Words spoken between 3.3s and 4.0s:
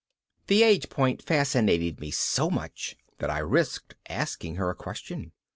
risked